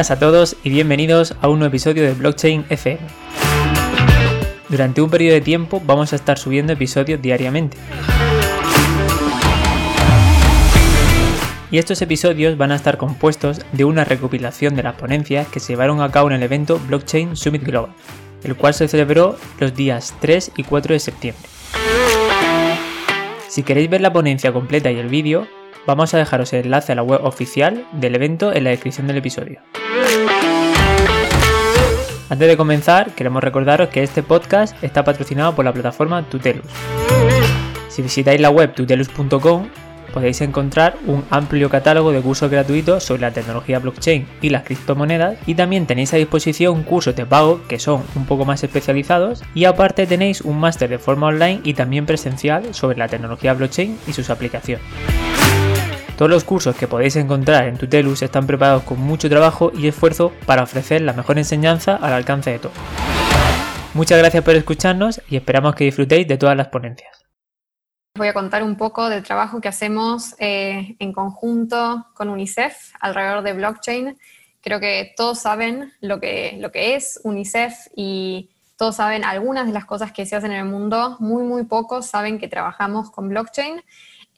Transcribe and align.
Buenas 0.00 0.10
a 0.12 0.18
todos 0.18 0.56
y 0.64 0.70
bienvenidos 0.70 1.34
a 1.42 1.48
un 1.48 1.58
nuevo 1.58 1.68
episodio 1.68 2.02
de 2.02 2.14
Blockchain 2.14 2.64
FM. 2.70 3.00
Durante 4.70 5.02
un 5.02 5.10
periodo 5.10 5.34
de 5.34 5.42
tiempo 5.42 5.82
vamos 5.84 6.14
a 6.14 6.16
estar 6.16 6.38
subiendo 6.38 6.72
episodios 6.72 7.20
diariamente. 7.20 7.76
Y 11.70 11.76
estos 11.76 12.00
episodios 12.00 12.56
van 12.56 12.72
a 12.72 12.76
estar 12.76 12.96
compuestos 12.96 13.60
de 13.72 13.84
una 13.84 14.04
recopilación 14.04 14.74
de 14.74 14.84
las 14.84 14.94
ponencias 14.94 15.46
que 15.48 15.60
se 15.60 15.74
llevaron 15.74 16.00
a 16.00 16.10
cabo 16.10 16.30
en 16.30 16.36
el 16.36 16.44
evento 16.44 16.80
Blockchain 16.86 17.36
Summit 17.36 17.62
Global, 17.62 17.92
el 18.42 18.56
cual 18.56 18.72
se 18.72 18.88
celebró 18.88 19.36
los 19.58 19.74
días 19.74 20.14
3 20.22 20.52
y 20.56 20.64
4 20.64 20.94
de 20.94 20.98
septiembre. 20.98 21.44
Si 23.48 23.62
queréis 23.62 23.90
ver 23.90 24.00
la 24.00 24.14
ponencia 24.14 24.50
completa 24.50 24.90
y 24.90 24.96
el 24.96 25.08
vídeo, 25.08 25.46
vamos 25.86 26.14
a 26.14 26.18
dejaros 26.18 26.52
el 26.52 26.64
enlace 26.66 26.92
a 26.92 26.94
la 26.94 27.02
web 27.02 27.20
oficial 27.24 27.86
del 27.92 28.14
evento 28.14 28.52
en 28.52 28.64
la 28.64 28.70
descripción 28.70 29.06
del 29.06 29.16
episodio. 29.16 29.60
Antes 32.28 32.46
de 32.46 32.56
comenzar, 32.56 33.10
queremos 33.14 33.42
recordaros 33.42 33.88
que 33.88 34.04
este 34.04 34.22
podcast 34.22 34.82
está 34.84 35.02
patrocinado 35.04 35.54
por 35.56 35.64
la 35.64 35.72
plataforma 35.72 36.22
Tutelus. 36.28 36.66
Si 37.88 38.02
visitáis 38.02 38.40
la 38.40 38.50
web 38.50 38.72
tutelus.com 38.72 39.68
podéis 40.12 40.40
encontrar 40.40 40.96
un 41.06 41.24
amplio 41.30 41.68
catálogo 41.70 42.12
de 42.12 42.20
cursos 42.20 42.50
gratuitos 42.50 43.04
sobre 43.04 43.22
la 43.22 43.30
tecnología 43.32 43.78
blockchain 43.78 44.26
y 44.40 44.50
las 44.50 44.64
criptomonedas 44.64 45.38
y 45.46 45.54
también 45.54 45.86
tenéis 45.86 46.12
a 46.14 46.18
disposición 46.18 46.82
cursos 46.82 47.16
de 47.16 47.26
pago 47.26 47.60
que 47.68 47.78
son 47.78 48.02
un 48.14 48.26
poco 48.26 48.44
más 48.44 48.62
especializados 48.62 49.42
y 49.54 49.64
aparte 49.64 50.06
tenéis 50.06 50.40
un 50.40 50.58
máster 50.58 50.90
de 50.90 50.98
forma 50.98 51.28
online 51.28 51.60
y 51.64 51.74
también 51.74 52.06
presencial 52.06 52.74
sobre 52.74 52.98
la 52.98 53.08
tecnología 53.08 53.54
blockchain 53.54 53.98
y 54.06 54.12
sus 54.12 54.30
aplicaciones. 54.30 54.84
Todos 56.16 56.30
los 56.30 56.44
cursos 56.44 56.76
que 56.76 56.86
podéis 56.86 57.16
encontrar 57.16 57.68
en 57.68 57.78
Tutelus 57.78 58.22
están 58.22 58.46
preparados 58.46 58.82
con 58.82 59.00
mucho 59.00 59.28
trabajo 59.28 59.72
y 59.74 59.88
esfuerzo 59.88 60.32
para 60.46 60.62
ofrecer 60.62 61.00
la 61.00 61.12
mejor 61.12 61.38
enseñanza 61.38 61.96
al 61.96 62.12
alcance 62.12 62.50
de 62.50 62.58
todos. 62.58 62.76
Muchas 63.94 64.18
gracias 64.18 64.44
por 64.44 64.54
escucharnos 64.54 65.20
y 65.28 65.36
esperamos 65.36 65.74
que 65.74 65.84
disfrutéis 65.84 66.28
de 66.28 66.36
todas 66.36 66.56
las 66.56 66.68
ponencias 66.68 67.20
voy 68.20 68.28
a 68.28 68.34
contar 68.34 68.62
un 68.62 68.76
poco 68.76 69.08
del 69.08 69.22
trabajo 69.22 69.62
que 69.62 69.68
hacemos 69.68 70.34
eh, 70.38 70.94
en 70.98 71.12
conjunto 71.12 72.06
con 72.14 72.28
UNICEF 72.28 72.92
alrededor 73.00 73.42
de 73.42 73.54
blockchain. 73.54 74.18
Creo 74.60 74.78
que 74.78 75.14
todos 75.16 75.38
saben 75.38 75.92
lo 76.00 76.20
que, 76.20 76.56
lo 76.60 76.70
que 76.70 76.96
es 76.96 77.18
UNICEF 77.24 77.72
y 77.96 78.50
todos 78.76 78.96
saben 78.96 79.24
algunas 79.24 79.66
de 79.66 79.72
las 79.72 79.86
cosas 79.86 80.12
que 80.12 80.26
se 80.26 80.36
hacen 80.36 80.52
en 80.52 80.58
el 80.58 80.66
mundo. 80.66 81.16
Muy, 81.18 81.44
muy 81.44 81.64
pocos 81.64 82.06
saben 82.06 82.38
que 82.38 82.46
trabajamos 82.46 83.10
con 83.10 83.30
blockchain 83.30 83.82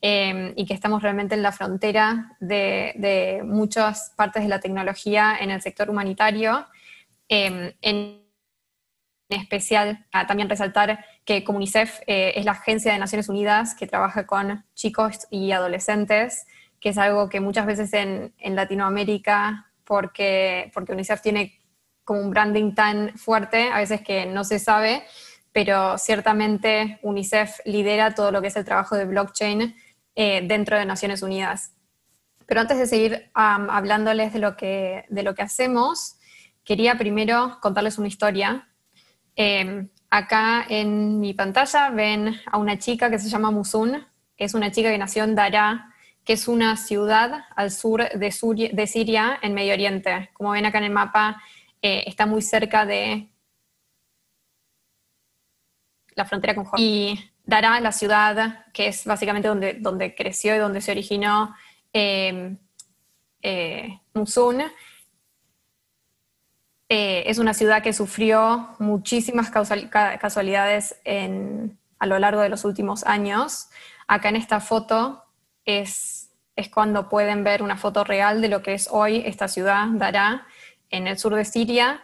eh, 0.05 0.53
y 0.57 0.67
que 0.67 0.75
estamos 0.75 1.01
realmente 1.01 1.37
en 1.37 1.43
la 1.43 1.53
frontera 1.53 2.37
de, 2.41 3.41
muchas 3.45 4.13
partes 4.17 4.43
de 4.43 4.49
la 4.49 4.59
tecnología 4.59 5.37
en 5.41 5.53
el 5.53 5.63
sector 5.63 5.89
humanitario. 5.89 6.67
Eh, 7.29 7.77
en 7.81 8.23
especial, 9.29 10.05
también 10.27 10.49
resaltar 10.49 11.05
que 11.25 11.45
como 11.45 11.59
UNICEF 11.59 12.01
eh, 12.07 12.33
es 12.35 12.45
la 12.45 12.53
agencia 12.53 12.93
de 12.93 12.99
Naciones 12.99 13.29
Unidas 13.29 13.75
que 13.75 13.87
trabaja 13.87 14.27
con 14.27 14.65
chicos 14.75 15.27
y 15.31 15.53
adolescentes, 15.53 16.47
que 16.81 16.91
es 16.91 16.99
algo 16.99 17.29
que 17.29 17.41
muchas 17.41 17.65
veces 17.65 17.93
en, 17.95 18.35
Latinoamérica, 18.41 19.71
porque, 19.85 20.71
porque 20.75 20.93
UNICEF 20.93 21.23
tiene 21.23 21.61
como 22.05 22.21
un 22.21 22.31
branding 22.31 22.75
tan 22.75 23.17
fuerte, 23.17 23.71
a 23.71 23.79
veces 23.79 24.03
que 24.03 24.27
no 24.27 24.43
se 24.43 24.59
sabe, 24.59 25.05
pero 25.53 25.97
ciertamente 25.97 26.99
UNICEF 27.03 27.61
lidera 27.65 28.15
todo 28.15 28.33
lo 28.33 28.43
que 28.43 28.49
es 28.49 28.57
el 28.57 28.65
trabajo 28.65 28.97
de 28.97 29.05
blockchain 29.05 29.77
eh, 30.15 30.43
dentro 30.47 30.79
de 30.79 30.85
Naciones 30.85 31.23
Unidas. 31.23 31.75
Pero 32.47 32.61
antes 32.61 32.79
de 32.79 32.87
seguir 32.87 33.31
hablándoles 33.35 34.33
de 34.33 34.39
lo, 34.39 34.57
que, 34.57 35.05
de 35.09 35.23
lo 35.23 35.35
que 35.35 35.43
hacemos, 35.43 36.17
quería 36.65 36.97
primero 36.97 37.59
contarles 37.61 37.99
una 37.99 38.09
historia. 38.09 38.69
Eh, 39.37 39.89
Acá 40.15 40.67
en 40.69 41.21
mi 41.21 41.33
pantalla 41.33 41.89
ven 41.89 42.39
a 42.45 42.59
una 42.59 42.79
chica 42.79 43.09
que 43.09 43.19
se 43.19 43.31
llama 43.31 43.51
Musun. 43.51 44.07
Es 44.37 44.53
una 44.53 44.71
chica 44.71 44.91
que 44.91 44.99
nació 44.99 45.25
en 45.25 45.35
Daraa, 45.35 45.91
que 46.23 46.35
es 46.35 46.49
una 46.49 46.77
ciudad 46.77 47.47
al 47.57 47.71
sur 47.71 48.07
de, 48.07 48.31
Siria, 48.31 49.39
en 49.41 49.55
Medio 49.55 49.73
Oriente. 49.73 50.29
Como 50.35 50.51
ven 50.51 50.67
acá 50.67 50.77
en 50.77 50.85
el 50.85 50.91
mapa, 50.91 51.43
eh, 51.81 52.05
está 52.07 52.27
muy 52.27 52.43
cerca 52.43 52.85
de 52.85 53.31
la 56.15 56.27
frontera 56.27 56.57
con 56.57 56.65
Jordania. 56.65 57.32
Daraa, 57.45 57.81
la 57.81 57.93
ciudad 57.93 58.67
que 58.73 58.89
es 58.89 59.05
básicamente 59.05 59.49
donde, 59.49 59.75
donde 59.75 60.15
creció 60.15 60.55
y 60.55 60.59
donde 60.59 60.81
se 60.81 60.93
originó 60.93 61.55
eh, 61.93 62.57
eh, 63.43 64.01
Musun, 64.15 64.63
eh, 66.89 67.25
es 67.27 67.39
una 67.39 67.55
ciudad 67.55 67.83
que 67.83 67.93
sufrió 67.93 68.75
muchísimas 68.79 69.51
casualidades 69.51 70.97
a 71.99 72.07
lo 72.07 72.19
largo 72.19 72.41
de 72.43 72.49
los 72.49 72.65
últimos 72.65 73.05
años. 73.05 73.69
Acá 74.07 74.29
en 74.29 74.37
esta 74.37 74.61
foto 74.61 75.25
es, 75.65 76.31
es 76.55 76.69
cuando 76.69 77.09
pueden 77.09 77.45
ver 77.45 77.63
una 77.63 77.77
foto 77.77 78.05
real 78.05 78.41
de 78.43 78.49
lo 78.49 78.63
que 78.63 78.75
es 78.75 78.89
hoy 78.91 79.23
esta 79.25 79.49
ciudad, 79.49 79.87
Daraa, 79.93 80.47
en 80.91 81.07
el 81.07 81.19
sur 81.19 81.35
de 81.35 81.45
Siria. 81.45 82.03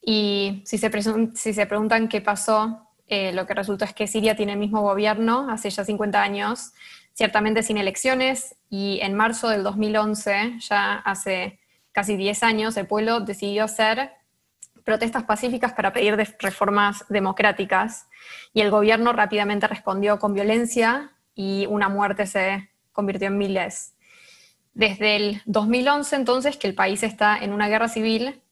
Y 0.00 0.62
si 0.66 0.78
se, 0.78 0.90
si 1.34 1.52
se 1.52 1.66
preguntan 1.66 2.08
qué 2.08 2.20
pasó, 2.20 2.91
eh, 3.06 3.32
lo 3.32 3.46
que 3.46 3.54
resulta 3.54 3.84
es 3.84 3.94
que 3.94 4.06
Siria 4.06 4.36
tiene 4.36 4.52
el 4.52 4.58
mismo 4.58 4.82
gobierno 4.82 5.48
hace 5.50 5.70
ya 5.70 5.84
50 5.84 6.22
años, 6.22 6.72
ciertamente 7.12 7.62
sin 7.62 7.76
elecciones, 7.76 8.56
y 8.70 9.00
en 9.02 9.14
marzo 9.14 9.48
del 9.48 9.62
2011, 9.62 10.58
ya 10.60 10.94
hace 10.94 11.60
casi 11.92 12.16
10 12.16 12.42
años, 12.42 12.76
el 12.76 12.86
pueblo 12.86 13.20
decidió 13.20 13.64
hacer 13.64 14.12
protestas 14.84 15.24
pacíficas 15.24 15.72
para 15.72 15.92
pedir 15.92 16.16
reformas 16.40 17.04
democráticas 17.08 18.08
y 18.52 18.60
el 18.60 18.70
gobierno 18.70 19.12
rápidamente 19.12 19.66
respondió 19.66 20.18
con 20.18 20.34
violencia 20.34 21.12
y 21.34 21.66
una 21.66 21.88
muerte 21.88 22.26
se 22.26 22.70
convirtió 22.92 23.28
en 23.28 23.38
miles. 23.38 23.94
Desde 24.74 25.16
el 25.16 25.42
2011 25.46 26.16
entonces 26.16 26.56
que 26.56 26.66
el 26.66 26.74
país 26.74 27.02
está 27.02 27.38
en 27.38 27.52
una 27.52 27.68
guerra 27.68 27.88
civil 27.88 28.42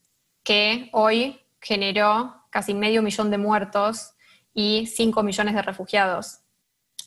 que 0.42 0.88
hoy 0.92 1.40
generó 1.60 2.36
casi 2.50 2.74
medio 2.74 3.02
millón 3.02 3.30
de 3.30 3.38
muertos 3.38 4.14
y 4.54 4.86
5 4.86 5.22
millones 5.22 5.54
de 5.54 5.62
refugiados. 5.62 6.40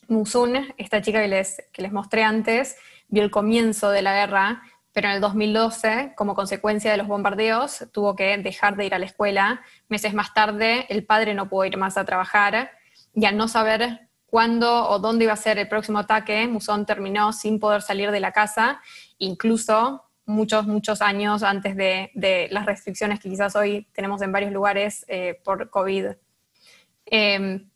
Musun, 0.07 0.55
esta 0.77 1.01
chica 1.01 1.21
que 1.21 1.27
les, 1.27 1.63
que 1.71 1.81
les 1.81 1.91
mostré 1.91 2.23
antes, 2.23 2.75
vio 3.07 3.23
el 3.23 3.31
comienzo 3.31 3.89
de 3.89 4.01
la 4.01 4.13
guerra 4.13 4.63
pero 4.93 5.07
en 5.07 5.15
el 5.15 5.21
2012, 5.21 6.13
como 6.15 6.35
consecuencia 6.35 6.91
de 6.91 6.97
los 6.97 7.07
bombardeos, 7.07 7.85
tuvo 7.91 8.15
que 8.15 8.37
dejar 8.37 8.77
de 8.77 8.85
ir 8.85 8.93
a 8.93 8.99
la 8.99 9.07
escuela. 9.07 9.61
Meses 9.89 10.13
más 10.13 10.33
tarde, 10.35 10.85
el 10.87 11.03
padre 11.03 11.33
no 11.33 11.49
pudo 11.49 11.65
ir 11.65 11.77
más 11.77 11.97
a 11.97 12.05
trabajar 12.05 12.71
y 13.13 13.25
al 13.25 13.35
no 13.35 13.47
saber 13.47 14.07
cuándo 14.27 14.87
o 14.89 14.99
dónde 14.99 15.25
iba 15.25 15.33
a 15.33 15.37
ser 15.37 15.57
el 15.57 15.67
próximo 15.67 15.99
ataque, 15.99 16.47
Musón 16.47 16.85
terminó 16.85 17.33
sin 17.33 17.59
poder 17.59 17.81
salir 17.81 18.11
de 18.11 18.19
la 18.19 18.31
casa, 18.31 18.81
incluso 19.17 20.03
muchos, 20.25 20.67
muchos 20.67 21.01
años 21.01 21.41
antes 21.43 21.75
de, 21.75 22.47
las 22.51 22.65
restricciones 22.65 23.19
que 23.19 23.29
quizás 23.29 23.55
hoy 23.55 23.87
tenemos 23.93 24.21
en 24.21 24.31
varios 24.31 24.51
lugares 24.51 25.05
eh, 25.07 25.39
por 25.43 25.69
COVID. 25.71 26.11
Em, 27.16 27.69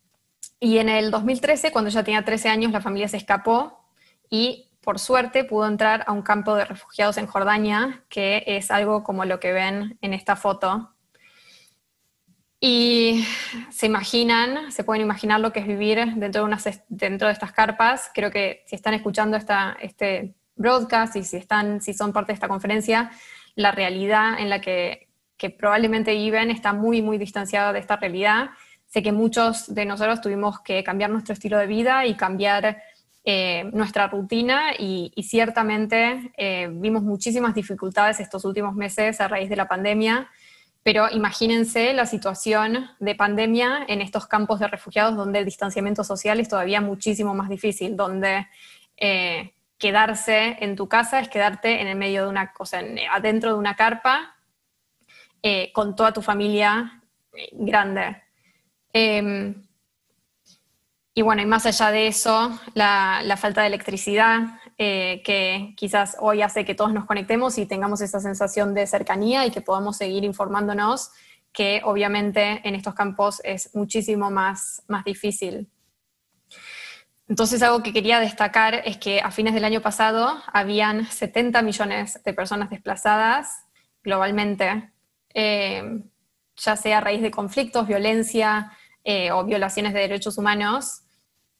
y 0.58 0.78
en 0.78 0.88
el 0.88 1.12
2013, 1.12 1.70
cuando 1.70 1.90
ya 1.90 2.02
tenía 2.02 2.24
13 2.24 2.48
años, 2.48 2.72
la 2.72 2.80
familia 2.80 3.06
se 3.06 3.18
escapó 3.18 3.88
y 4.28 4.68
por 4.80 4.98
suerte 4.98 5.44
pudo 5.44 5.68
entrar 5.68 6.02
a 6.08 6.12
un 6.12 6.22
campo 6.22 6.56
de 6.56 6.64
refugiados 6.64 7.18
en 7.18 7.28
Jordania, 7.28 8.02
que 8.08 8.42
es 8.48 8.72
algo 8.72 9.04
como 9.04 9.24
lo 9.24 9.38
que 9.38 9.52
ven 9.52 9.96
en 10.02 10.12
esta 10.12 10.34
foto. 10.34 10.92
Y 12.58 13.24
se 13.70 13.86
imaginan, 13.86 14.72
se 14.72 14.82
pueden 14.82 15.02
imaginar 15.02 15.38
lo 15.38 15.52
que 15.52 15.60
es 15.60 15.68
vivir 15.68 15.98
dentro 16.16 16.42
de, 16.42 16.44
unas, 16.44 16.68
dentro 16.88 17.28
de 17.28 17.32
estas 17.32 17.52
carpas. 17.52 18.10
Creo 18.12 18.32
que 18.32 18.64
si 18.66 18.74
están 18.74 18.94
escuchando 18.94 19.36
esta, 19.36 19.76
este 19.80 20.34
broadcast 20.56 21.14
y 21.14 21.22
si, 21.22 21.36
están, 21.36 21.80
si 21.80 21.94
son 21.94 22.12
parte 22.12 22.32
de 22.32 22.34
esta 22.34 22.48
conferencia, 22.48 23.12
la 23.54 23.70
realidad 23.70 24.40
en 24.40 24.50
la 24.50 24.60
que, 24.60 25.08
que 25.36 25.50
probablemente 25.50 26.12
viven 26.14 26.50
está 26.50 26.72
muy, 26.72 27.02
muy 27.02 27.18
distanciada 27.18 27.72
de 27.72 27.78
esta 27.78 27.94
realidad. 27.98 28.50
Sé 28.88 29.02
que 29.02 29.12
muchos 29.12 29.72
de 29.72 29.84
nosotros 29.84 30.20
tuvimos 30.22 30.60
que 30.60 30.82
cambiar 30.82 31.10
nuestro 31.10 31.34
estilo 31.34 31.58
de 31.58 31.66
vida 31.66 32.06
y 32.06 32.14
cambiar 32.14 32.82
eh, 33.30 33.64
nuestra 33.74 34.08
rutina 34.08 34.72
y, 34.78 35.12
ciertamente 35.22 36.32
eh, 36.38 36.70
vimos 36.72 37.02
muchísimas 37.02 37.54
dificultades 37.54 38.20
estos 38.20 38.46
últimos 38.46 38.74
meses 38.74 39.20
a 39.20 39.28
raíz 39.28 39.50
de 39.50 39.56
la 39.56 39.68
pandemia, 39.68 40.30
pero 40.82 41.10
imagínense 41.10 41.92
la 41.92 42.06
situación 42.06 42.88
de 42.98 43.14
pandemia 43.14 43.84
en 43.86 44.00
estos 44.00 44.26
campos 44.26 44.60
de 44.60 44.68
refugiados 44.68 45.14
donde 45.14 45.40
el 45.40 45.44
distanciamiento 45.44 46.02
social 46.02 46.40
es 46.40 46.48
todavía 46.48 46.80
muchísimo 46.80 47.34
más 47.34 47.50
difícil, 47.50 47.94
donde 47.94 48.46
eh, 48.96 49.52
quedarse 49.76 50.56
en 50.60 50.76
tu 50.76 50.88
casa 50.88 51.20
es 51.20 51.28
quedarte 51.28 51.82
en 51.82 51.88
el 51.88 51.98
medio 51.98 52.22
de 52.22 52.30
una 52.30 52.54
cosa, 52.54 52.80
adentro 53.12 53.52
de 53.52 53.58
una 53.58 53.76
carpa 53.76 54.36
con 55.72 55.94
toda 55.94 56.12
tu 56.12 56.20
familia 56.20 57.02
grande. 57.52 58.27
Em, 58.92 59.68
y 61.14 61.22
bueno, 61.22 61.42
y 61.42 61.46
más 61.46 61.66
allá 61.66 61.90
de 61.90 62.06
eso, 62.06 62.56
la, 62.74 63.36
falta 63.36 63.62
de 63.62 63.66
electricidad 63.66 64.60
eh, 64.78 65.20
que 65.24 65.74
quizás 65.76 66.16
hoy 66.20 66.42
hace 66.42 66.64
que 66.64 66.76
todos 66.76 66.92
nos 66.92 67.06
conectemos 67.06 67.58
y 67.58 67.66
tengamos 67.66 68.00
esa 68.00 68.20
sensación 68.20 68.72
de 68.72 68.86
cercanía 68.86 69.44
y 69.44 69.50
que 69.50 69.60
podamos 69.60 69.96
seguir 69.96 70.22
informándonos, 70.22 71.10
que 71.52 71.80
obviamente 71.84 72.60
en 72.62 72.76
estos 72.76 72.94
campos 72.94 73.40
es 73.42 73.74
muchísimo 73.74 74.30
más, 74.30 74.84
más 74.86 75.04
difícil. 75.04 75.68
Entonces 77.28 77.62
algo 77.62 77.82
que 77.82 77.92
quería 77.92 78.20
destacar 78.20 78.82
es 78.84 78.96
que 78.96 79.20
a 79.20 79.32
fines 79.32 79.54
del 79.54 79.64
año 79.64 79.82
pasado 79.82 80.40
habían 80.52 81.04
70 81.04 81.62
millones 81.62 82.22
de 82.24 82.32
personas 82.32 82.70
desplazadas 82.70 83.66
globalmente, 84.04 84.92
eh, 85.34 86.04
ya 86.56 86.76
sea 86.76 86.98
a 86.98 87.00
raíz 87.00 87.22
de 87.22 87.30
conflictos, 87.32 87.88
violencia 87.88 88.72
eh, 89.10 89.32
o 89.32 89.42
violaciones 89.42 89.94
de 89.94 90.00
derechos 90.00 90.36
humanos, 90.36 91.00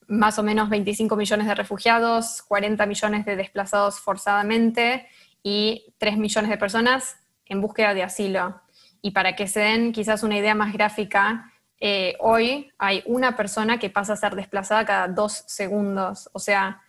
más 0.06 0.38
o 0.38 0.42
menos 0.42 0.68
25 0.68 1.16
millones 1.16 1.46
de 1.46 1.54
refugiados, 1.54 2.42
40 2.42 2.84
millones 2.84 3.24
de 3.24 3.36
desplazados 3.36 4.00
forzadamente 4.00 5.08
y 5.42 5.94
3 5.96 6.18
millones 6.18 6.50
de 6.50 6.58
personas 6.58 7.16
en 7.46 7.62
búsqueda 7.62 7.94
de 7.94 8.02
asilo. 8.02 8.60
Y 9.00 9.12
para 9.12 9.34
que 9.34 9.46
se 9.46 9.60
den 9.60 9.92
quizás 9.92 10.22
una 10.22 10.36
idea 10.36 10.54
más 10.54 10.74
gráfica, 10.74 11.50
eh, 11.80 12.16
hoy 12.20 12.70
hay 12.76 13.02
una 13.06 13.34
persona 13.34 13.78
que 13.78 13.88
pasa 13.88 14.12
a 14.12 14.16
ser 14.16 14.34
desplazada 14.34 14.84
cada 14.84 15.08
dos 15.08 15.44
segundos. 15.46 16.28
O 16.34 16.40
sea, 16.40 16.82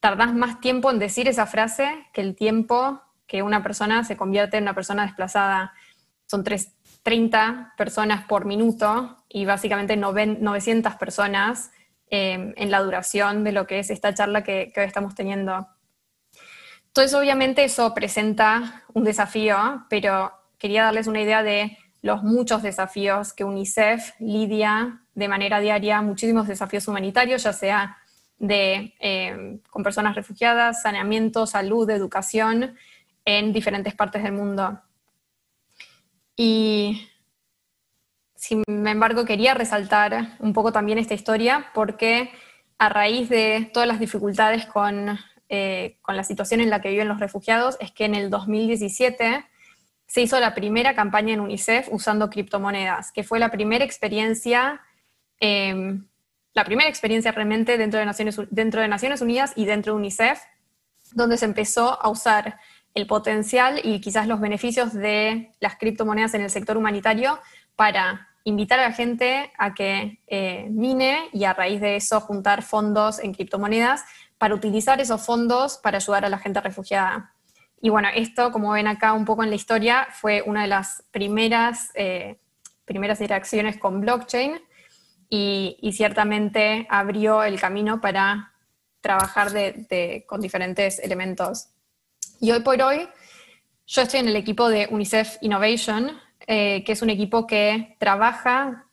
tardás 0.00 0.34
más 0.34 0.60
tiempo 0.60 0.90
en 0.90 0.98
decir 0.98 1.26
esa 1.26 1.46
frase 1.46 2.06
que 2.12 2.20
el 2.20 2.36
tiempo 2.36 3.00
que 3.26 3.42
una 3.42 3.62
persona 3.62 4.04
se 4.04 4.18
convierte 4.18 4.58
en 4.58 4.64
una 4.64 4.74
persona 4.74 5.06
desplazada. 5.06 5.72
Son 6.26 6.44
30 7.06 7.74
personas 7.78 8.26
por 8.26 8.44
minuto 8.44 9.16
y 9.28 9.44
básicamente 9.44 9.96
900 9.96 10.96
personas 10.96 11.70
Em, 12.08 12.54
en 12.56 12.70
la 12.70 12.80
duración 12.82 13.42
de 13.42 13.50
lo 13.50 13.66
que 13.66 13.80
es 13.80 13.90
esta 13.90 14.14
charla 14.14 14.44
que, 14.44 14.72
hoy 14.76 14.84
estamos 14.84 15.16
teniendo. 15.16 15.66
Entonces, 16.86 17.14
obviamente 17.14 17.64
eso 17.64 17.92
presenta 17.94 18.84
un 18.94 19.02
desafío, 19.02 19.84
pero 19.90 20.32
quería 20.56 20.84
darles 20.84 21.08
una 21.08 21.20
idea 21.20 21.42
de 21.42 21.76
los 22.02 22.22
muchos 22.22 22.62
desafíos 22.62 23.32
que 23.32 23.42
UNICEF 23.42 24.12
lidia 24.20 25.02
de 25.14 25.26
manera 25.26 25.58
diaria, 25.58 26.00
muchísimos 26.00 26.46
desafíos 26.46 26.86
humanitarios, 26.86 27.42
ya 27.42 27.52
sea 27.52 27.98
de, 28.38 28.94
em, 29.00 29.58
con 29.68 29.82
personas 29.82 30.14
refugiadas, 30.14 30.82
saneamiento, 30.82 31.44
salud, 31.46 31.90
educación, 31.90 32.76
en 33.24 33.52
diferentes 33.52 33.94
partes 33.94 34.22
del 34.22 34.32
mundo. 34.32 34.80
Y 36.36 37.08
sin 38.34 38.62
embargo, 38.68 39.24
quería 39.24 39.54
resaltar 39.54 40.36
un 40.38 40.52
poco 40.52 40.70
también 40.70 40.98
esta 40.98 41.14
historia 41.14 41.70
porque 41.74 42.30
a 42.78 42.88
raíz 42.88 43.28
de 43.28 43.70
todas 43.72 43.88
las 43.88 43.98
dificultades 43.98 44.66
con, 44.66 45.18
eh, 45.48 45.96
con 46.02 46.16
la 46.16 46.24
situación 46.24 46.60
en 46.60 46.70
la 46.70 46.80
que 46.80 46.90
viven 46.90 47.08
los 47.08 47.18
refugiados, 47.18 47.76
es 47.80 47.90
que 47.90 48.04
en 48.04 48.14
el 48.14 48.30
2017 48.30 49.44
se 50.06 50.20
hizo 50.20 50.38
la 50.38 50.54
primera 50.54 50.94
campaña 50.94 51.34
en 51.34 51.40
UNICEF 51.40 51.88
usando 51.90 52.30
criptomonedas, 52.30 53.10
que 53.12 53.24
fue 53.24 53.38
la 53.38 53.50
primera 53.50 53.84
experiencia, 53.84 54.80
em, 55.40 56.06
la 56.52 56.64
primera 56.64 56.88
experiencia 56.88 57.32
realmente 57.32 57.78
dentro 57.78 57.98
de, 57.98 58.06
Naciones, 58.06 58.40
dentro 58.50 58.80
de 58.80 58.88
Naciones 58.88 59.20
Unidas 59.20 59.52
y 59.56 59.64
dentro 59.64 59.94
de 59.94 59.98
UNICEF, 59.98 60.40
donde 61.12 61.36
se 61.36 61.46
empezó 61.46 62.00
a 62.00 62.08
usar 62.08 62.58
el 62.96 63.06
potencial 63.06 63.78
y 63.84 64.00
quizás 64.00 64.26
los 64.26 64.40
beneficios 64.40 64.94
de 64.94 65.52
las 65.60 65.76
criptomonedas 65.76 66.32
en 66.32 66.40
el 66.40 66.50
sector 66.50 66.78
humanitario 66.78 67.38
para 67.76 68.30
invitar 68.42 68.80
a 68.80 68.88
la 68.88 68.92
gente 68.92 69.52
a 69.58 69.74
que 69.74 70.22
eh, 70.26 70.66
mine 70.70 71.28
y 71.34 71.44
a 71.44 71.52
raíz 71.52 71.82
de 71.82 71.96
eso 71.96 72.22
juntar 72.22 72.62
fondos 72.62 73.18
en 73.18 73.34
criptomonedas 73.34 74.02
para 74.38 74.54
utilizar 74.54 74.98
esos 74.98 75.26
fondos 75.26 75.76
para 75.76 75.98
ayudar 75.98 76.24
a 76.24 76.30
la 76.30 76.38
gente 76.38 76.58
refugiada. 76.62 77.34
Y 77.82 77.90
bueno, 77.90 78.08
esto, 78.14 78.50
como 78.50 78.72
ven 78.72 78.86
acá 78.86 79.12
un 79.12 79.26
poco 79.26 79.44
en 79.44 79.50
la 79.50 79.56
historia, 79.56 80.08
fue 80.10 80.42
una 80.46 80.62
de 80.62 80.68
las 80.68 81.04
primeras, 81.10 81.90
eh, 81.94 82.38
primeras 82.86 83.20
interacciones 83.20 83.76
con 83.76 84.00
blockchain 84.00 84.58
y, 85.28 85.76
ciertamente 85.92 86.86
abrió 86.88 87.44
el 87.44 87.60
camino 87.60 88.00
para 88.00 88.54
trabajar 89.02 89.48
con 90.26 90.40
diferentes 90.40 90.98
elementos. 90.98 91.68
Y 92.40 92.50
hoy 92.50 92.60
por 92.60 92.80
hoy, 92.82 93.08
yo 93.86 94.02
estoy 94.02 94.20
en 94.20 94.28
el 94.28 94.36
equipo 94.36 94.68
de 94.68 94.88
UNICEF 94.90 95.38
Innovation, 95.40 96.20
eh, 96.46 96.84
que 96.84 96.92
es 96.92 97.00
un 97.00 97.08
equipo 97.08 97.46
que 97.46 97.96
trabaja 97.98 98.86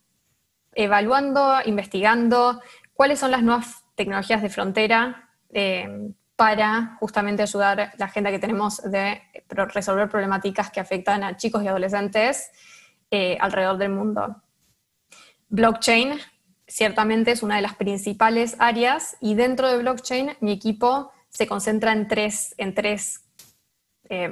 evaluando, 0.73 1.57
investigando 1.65 2.61
cuáles 2.93 3.19
son 3.19 3.31
las 3.31 3.43
nuevas 3.43 3.83
tecnologías 3.95 4.41
de 4.41 4.49
frontera 4.49 5.29
eh, 5.49 6.09
para 6.35 6.95
justamente 6.99 7.43
ayudar 7.43 7.93
la 7.97 8.05
agenda 8.05 8.31
que 8.31 8.39
tenemos 8.39 8.81
de 8.81 9.21
resolver 9.49 10.09
problemáticas 10.09 10.71
que 10.71 10.79
afectan 10.79 11.23
a 11.23 11.35
chicos 11.35 11.63
y 11.63 11.67
adolescentes 11.67 12.49
eh, 13.11 13.37
alrededor 13.39 13.77
del 13.77 13.89
mundo. 13.89 14.41
Blockchain 15.49 16.17
ciertamente 16.65 17.31
es 17.31 17.43
una 17.43 17.57
de 17.57 17.61
las 17.61 17.75
principales 17.75 18.55
áreas 18.57 19.17
y 19.19 19.35
dentro 19.35 19.69
de 19.69 19.77
blockchain 19.77 20.37
mi 20.39 20.53
equipo 20.53 21.11
se 21.29 21.45
concentra 21.45 21.91
en 21.91 22.07
tres, 22.07 22.55
en 22.57 22.73
tres 22.73 23.22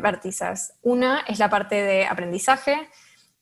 vértices. 0.01 0.73
Una 0.81 1.21
es 1.27 1.39
la 1.39 1.49
parte 1.49 1.75
de 1.75 2.05
aprendizaje, 2.05 2.89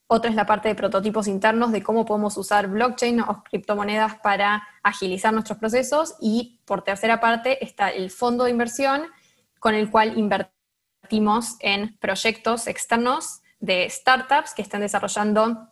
otra 0.06 0.30
es 0.30 0.36
la 0.36 0.46
parte 0.46 0.68
de 0.68 0.74
prototipos 0.74 1.28
internos 1.28 1.70
de 1.70 1.82
cómo 1.82 2.04
podemos 2.04 2.36
usar 2.36 2.66
blockchain 2.66 3.20
o 3.20 3.44
criptomonedas 3.44 4.16
para 4.16 4.66
agilizar 4.82 5.32
nuestros 5.32 5.58
procesos. 5.58 6.16
Y 6.20 6.60
por 6.64 6.82
tercera 6.82 7.20
parte 7.20 7.64
está 7.64 7.90
el 7.90 8.10
fondo 8.10 8.44
de 8.44 8.50
inversión 8.50 9.02
con 9.60 9.74
el 9.74 9.90
cual 9.90 10.18
invertimos 10.18 11.56
en 11.60 11.96
proyectos 11.98 12.66
externos 12.66 13.42
de 13.60 13.88
startups 13.88 14.54
que 14.54 14.62
están 14.62 14.80
desarrollando 14.80 15.68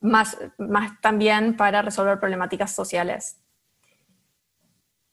más, 0.00 0.36
más 0.58 1.00
también 1.00 1.56
para 1.56 1.82
resolver 1.82 2.20
problemáticas 2.20 2.72
sociales 2.74 3.40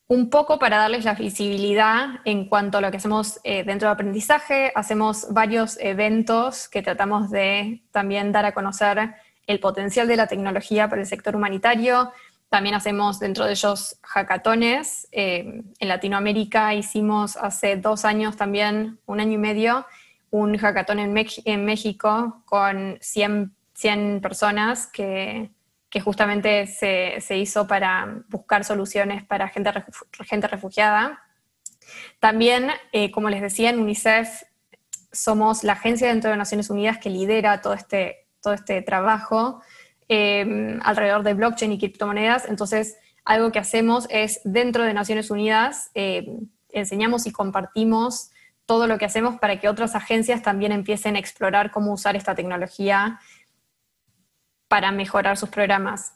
un 0.08 0.30
poco 0.30 0.58
para 0.58 0.78
darles 0.78 1.04
la 1.04 1.16
visibilidad 1.16 2.22
en 2.24 2.46
cuanto 2.48 2.78
a 2.78 2.82
lo 2.82 2.92
que 2.92 2.98
hacemos 2.98 3.40
eh, 3.44 3.64
dentro 3.64 3.90
de 3.90 3.94
aprendizaje. 3.94 4.72
Hacemos 4.74 5.28
varios 5.32 5.78
eventos 5.80 6.70
que 6.70 6.82
tratamos 6.82 7.30
de 7.30 7.84
también 7.92 8.32
dar 8.32 8.46
a 8.46 8.54
conocer 8.54 9.16
el 9.48 9.60
potencial 9.60 10.08
de 10.08 10.16
la 10.16 10.28
tecnología 10.28 10.90
para 10.90 11.02
el 11.02 11.08
sector 11.08 11.36
humanitario. 11.36 12.12
También 12.50 12.76
hacemos 12.76 13.20
dentro 13.20 13.44
de 13.44 13.52
ellos 13.52 14.00
hackatones. 14.02 15.10
Eh, 15.12 15.64
en 15.78 15.88
Latinoamérica 15.88 16.74
hicimos 16.74 17.36
hace 17.36 17.76
dos 17.76 18.06
años 18.06 18.38
también, 18.38 19.00
un 19.06 19.20
año 19.20 19.34
y 19.34 19.38
medio, 19.38 19.86
un 20.30 20.58
hackatón 20.58 21.00
en, 21.00 21.14
en 21.44 21.66
México 21.66 22.44
con 22.46 22.98
100, 23.02 23.54
100 23.74 24.22
personas 24.22 24.88
que 24.88 25.52
justamente 26.00 26.68
se, 26.68 27.38
hizo 27.38 27.68
para 27.68 28.24
buscar 28.30 28.64
soluciones 28.64 29.24
para 29.24 29.48
gente, 29.50 29.72
gente 30.26 30.48
refugiada. 30.48 31.22
También, 32.20 32.70
eh, 32.92 33.12
como 33.12 33.30
les 33.30 33.42
decía, 33.42 33.70
en 33.70 33.80
UNICEF 33.80 34.44
somos 35.12 35.64
la 35.64 35.74
agencia 35.74 36.08
dentro 36.08 36.30
de 36.30 36.38
Naciones 36.38 36.70
Unidas 36.70 36.98
que 36.98 37.10
lidera 37.10 37.62
todo 37.62 37.74
este, 37.74 38.28
todo 38.42 38.54
este 38.54 38.82
trabajo 38.82 39.62
em, 40.08 40.80
alrededor 40.84 41.24
de 41.24 41.34
blockchain 41.34 41.72
y 41.72 41.80
criptomonedas. 41.80 42.48
Entonces, 42.48 42.98
algo 43.26 43.52
que 43.52 43.60
hacemos 43.60 44.08
es, 44.10 44.42
dentro 44.44 44.84
de 44.84 44.94
Naciones 44.94 45.32
Unidas, 45.32 45.92
em, 45.94 46.50
enseñamos 46.70 47.26
y 47.26 47.32
compartimos 47.32 48.32
todo 48.66 48.86
lo 48.86 48.98
que 48.98 49.06
hacemos 49.06 49.40
para 49.40 49.60
que 49.60 49.70
otras 49.70 49.96
agencias 49.96 50.44
también 50.44 50.72
empiecen 50.74 51.16
a 51.16 51.20
explorar 51.20 51.72
cómo 51.72 51.94
usar 51.94 52.16
esta 52.16 52.36
tecnología 52.36 53.20
para 54.68 54.92
mejorar 54.92 55.38
sus 55.38 55.50
programas. 55.50 56.14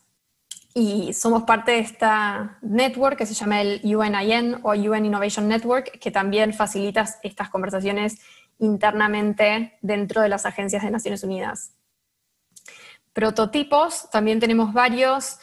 Y 0.73 1.13
somos 1.13 1.43
parte 1.43 1.71
de 1.71 1.79
esta 1.79 2.57
network 2.61 3.17
que 3.17 3.25
se 3.25 3.33
llama 3.33 3.61
el 3.61 3.81
UNIN 3.83 4.59
o 4.63 4.71
UN 4.71 5.05
Innovation 5.05 5.47
Network, 5.47 5.99
que 5.99 6.11
también 6.11 6.53
facilita 6.53 7.05
estas 7.23 7.49
conversaciones 7.49 8.19
internamente 8.59 9.77
dentro 9.81 10.21
de 10.21 10.29
las 10.29 10.45
agencias 10.45 10.83
de 10.83 10.91
Naciones 10.91 11.23
Unidas. 11.23 11.73
Prototipos, 13.11 14.09
también 14.09 14.39
tenemos 14.39 14.71
varios. 14.71 15.39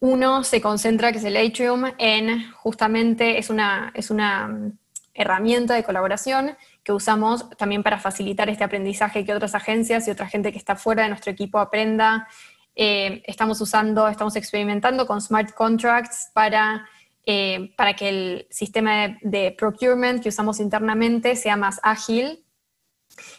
Uno 0.00 0.42
se 0.42 0.60
concentra, 0.60 1.12
que 1.12 1.18
es 1.18 1.24
el 1.24 1.36
Atrium, 1.36 1.84
en 1.98 2.50
justamente 2.52 3.38
es 3.38 3.50
una, 3.50 3.92
es 3.94 4.10
una 4.10 4.48
mm, 4.48 4.78
herramienta 5.14 5.74
de 5.74 5.84
colaboración 5.84 6.56
que 6.82 6.92
usamos 6.92 7.48
también 7.50 7.82
para 7.82 7.98
facilitar 7.98 8.48
este 8.48 8.64
aprendizaje 8.64 9.24
que 9.24 9.34
otras 9.34 9.54
agencias 9.54 10.06
y 10.08 10.10
otra 10.10 10.26
gente 10.26 10.52
que 10.52 10.58
está 10.58 10.76
fuera 10.76 11.02
de 11.02 11.10
nuestro 11.10 11.30
equipo 11.30 11.58
aprenda. 11.58 12.26
Eh, 12.74 13.22
estamos 13.26 13.60
usando, 13.60 14.08
estamos 14.08 14.36
experimentando 14.36 15.06
con 15.06 15.20
smart 15.20 15.52
contracts 15.52 16.30
para, 16.32 16.88
eh, 17.26 17.74
para 17.76 17.94
que 17.94 18.08
el 18.08 18.46
sistema 18.50 19.18
de, 19.20 19.54
procurement 19.58 20.22
que 20.22 20.30
usamos 20.30 20.60
internamente 20.60 21.36
sea 21.36 21.56
más 21.56 21.80
ágil. 21.82 22.44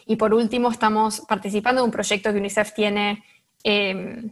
Y 0.06 0.16
por 0.16 0.34
último, 0.34 0.70
estamos 0.70 1.22
participando 1.22 1.80
en 1.80 1.86
un 1.86 1.90
proyecto 1.90 2.30
que 2.30 2.38
UNICEF 2.38 2.72
tiene 2.72 3.24
eh, 3.64 4.30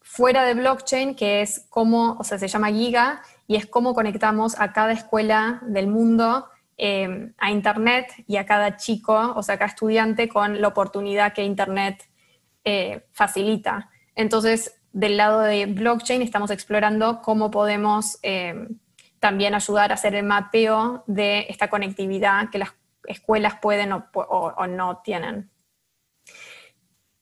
fuera 0.00 0.44
de 0.44 0.54
blockchain, 0.54 1.14
que 1.14 1.42
es 1.42 1.66
como, 1.68 2.12
o 2.18 2.24
sea, 2.24 2.38
se 2.38 2.48
llama 2.48 2.70
Giga, 2.70 3.22
y 3.46 3.56
es 3.56 3.66
cómo 3.66 3.92
conectamos 3.92 4.58
a 4.58 4.72
cada 4.72 4.92
escuela 4.92 5.60
del 5.66 5.88
mundo 5.88 6.46
eh, 6.84 7.30
a 7.38 7.52
Internet 7.52 8.12
y 8.26 8.38
a 8.38 8.44
cada 8.44 8.76
chico, 8.76 9.14
o 9.36 9.42
sea, 9.44 9.56
cada 9.56 9.68
estudiante 9.68 10.28
con 10.28 10.60
la 10.60 10.66
oportunidad 10.66 11.32
que 11.32 11.44
Internet 11.44 12.10
eh, 12.64 13.06
facilita. 13.12 13.88
Entonces, 14.16 14.80
del 14.92 15.16
lado 15.16 15.42
de 15.42 15.66
blockchain 15.66 16.22
estamos 16.22 16.50
explorando 16.50 17.22
cómo 17.22 17.52
podemos 17.52 18.18
eh, 18.24 18.66
también 19.20 19.54
ayudar 19.54 19.92
a 19.92 19.94
hacer 19.94 20.16
el 20.16 20.26
mapeo 20.26 21.04
de 21.06 21.46
esta 21.48 21.70
conectividad 21.70 22.50
que 22.50 22.58
las 22.58 22.74
escuelas 23.06 23.60
pueden 23.62 23.92
o, 23.92 24.66
no 24.66 25.02
tienen. 25.04 25.52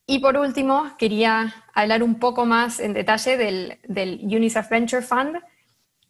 Y 0.07 0.21
por 0.21 0.38
último, 0.38 0.97
quería 0.97 1.52
hablar 1.75 2.02
un 2.02 2.19
poco 2.19 2.47
más 2.47 2.81
en 2.81 2.95
detalle 2.95 3.37
del, 3.37 3.79
del 3.87 4.21
UNICEF 4.23 4.71
Venture 4.71 5.02
Fund, 5.02 5.37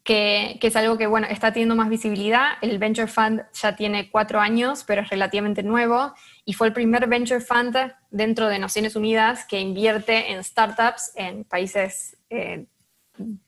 que, 0.03 0.59
es 0.61 0.75
algo 0.75 0.97
que 0.97 1.07
bueno, 1.07 1.27
está 1.29 1.53
teniendo 1.53 1.75
más 1.75 1.89
visibilidad. 1.89 2.53
El 2.61 2.79
Venture 2.79 3.07
Fund 3.07 3.43
ya 3.53 3.75
tiene 3.75 4.09
cuatro 4.09 4.39
años, 4.39 4.83
pero 4.85 5.01
es 5.01 5.09
relativamente 5.09 5.63
nuevo 5.63 6.13
y 6.45 6.53
fue 6.53 6.67
el 6.67 6.73
primer 6.73 7.07
Venture 7.07 7.41
Fund 7.41 7.77
dentro 8.09 8.47
de 8.47 8.59
Naciones 8.59 8.95
Unidas 8.95 9.45
que 9.45 9.59
invierte 9.59 10.31
en 10.31 10.43
startups 10.43 11.11
en 11.15 11.43
países 11.43 12.17
eh, 12.29 12.65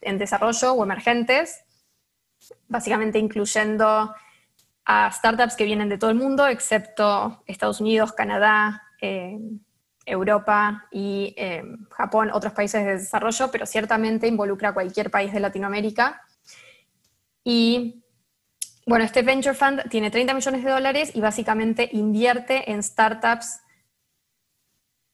en 0.01 0.17
desarrollo 0.17 0.73
o 0.73 0.83
emergentes, 0.83 1.63
básicamente 2.67 3.17
incluyendo 3.17 4.13
a 4.85 5.11
startups 5.11 5.55
que 5.55 5.63
vienen 5.63 5.89
de 5.89 5.97
todo 5.97 6.11
el 6.11 6.17
mundo, 6.17 6.45
excepto 6.47 7.41
Estados 7.47 7.79
Unidos, 7.79 8.11
Canadá, 8.11 8.83
eh, 9.01 9.39
Europa 10.05 10.85
y 10.91 11.33
eh, 11.37 11.63
Japón, 11.91 12.29
otros 12.33 12.53
países 12.53 12.85
de 12.85 12.91
desarrollo, 12.97 13.49
pero 13.51 13.65
ciertamente 13.65 14.27
involucra 14.27 14.69
a 14.69 14.73
cualquier 14.73 15.09
país 15.09 15.31
de 15.31 15.39
Latinoamérica. 15.39 16.21
Y 17.43 18.03
bueno, 18.85 19.05
este 19.05 19.21
Venture 19.21 19.55
Fund 19.55 19.89
tiene 19.89 20.11
30 20.11 20.33
millones 20.33 20.63
de 20.63 20.71
dólares 20.71 21.11
y 21.13 21.21
básicamente 21.21 21.89
invierte 21.91 22.71
en 22.71 22.83
startups 22.83 23.61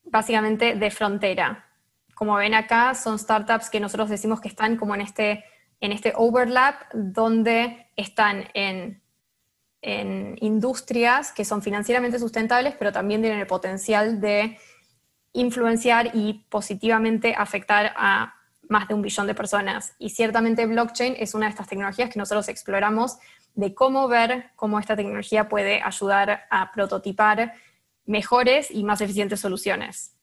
básicamente 0.02 0.74
de 0.74 0.90
frontera. 0.90 1.66
Como 2.14 2.34
ven 2.34 2.54
acá, 2.54 2.94
son 2.94 3.18
startups 3.18 3.70
que 3.70 3.80
nosotros 3.80 4.10
decimos 4.10 4.40
que 4.40 4.48
están 4.48 4.76
como 4.76 4.94
en 4.94 5.02
este, 5.02 5.44
en 5.80 5.92
este 5.92 6.12
overlap, 6.16 6.82
donde 6.92 7.86
están 7.96 8.48
en, 8.54 9.02
en 9.82 10.36
industrias 10.40 11.32
que 11.32 11.44
son 11.44 11.62
financieramente 11.62 12.18
sustentables, 12.18 12.74
pero 12.78 12.92
también 12.92 13.22
tienen 13.22 13.40
el 13.40 13.46
potencial 13.46 14.20
de 14.20 14.58
influenciar 15.32 16.10
y 16.12 16.44
positivamente 16.50 17.34
afectar 17.36 17.92
a 17.96 18.34
más 18.70 18.88
de 18.88 18.94
un 18.94 19.02
billón 19.02 19.26
de 19.26 19.34
personas. 19.34 19.94
Y 19.98 20.10
ciertamente 20.10 20.64
blockchain 20.64 21.16
es 21.18 21.34
una 21.34 21.46
de 21.46 21.50
estas 21.50 21.68
tecnologías 21.68 22.08
que 22.08 22.18
nosotros 22.18 22.48
exploramos 22.48 23.18
de 23.54 23.74
cómo 23.74 24.08
ver 24.08 24.50
cómo 24.56 24.78
esta 24.78 24.96
tecnología 24.96 25.48
puede 25.48 25.82
ayudar 25.82 26.46
a 26.50 26.70
prototipar 26.72 27.52
mejores 28.06 28.70
y 28.70 28.84
más 28.84 29.00
eficientes 29.00 29.40
soluciones. 29.40 30.14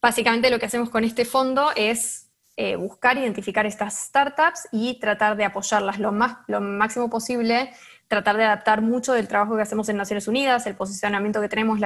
Básicamente 0.00 0.50
lo 0.50 0.58
que 0.58 0.66
hacemos 0.66 0.88
con 0.88 1.04
este 1.04 1.24
fondo 1.24 1.72
es 1.74 2.30
eh, 2.56 2.76
buscar, 2.76 3.18
identificar 3.18 3.66
estas 3.66 3.98
startups 3.98 4.68
y 4.70 4.98
tratar 5.00 5.36
de 5.36 5.44
apoyarlas 5.44 5.98
lo, 5.98 6.12
más, 6.12 6.38
lo 6.46 6.60
máximo 6.60 7.10
posible, 7.10 7.72
tratar 8.06 8.36
de 8.36 8.44
adaptar 8.44 8.82
mucho 8.82 9.12
del 9.12 9.28
trabajo 9.28 9.56
que 9.56 9.62
hacemos 9.62 9.88
en 9.88 9.96
Naciones 9.96 10.28
Unidas, 10.28 10.66
el 10.66 10.76
posicionamiento 10.76 11.40
que 11.40 11.48
tenemos, 11.48 11.80